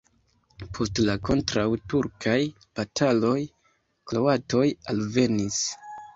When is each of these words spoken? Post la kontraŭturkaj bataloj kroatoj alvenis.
Post 0.77 1.01
la 1.09 1.15
kontraŭturkaj 1.29 2.39
bataloj 2.81 3.35
kroatoj 4.09 4.65
alvenis. 4.95 5.63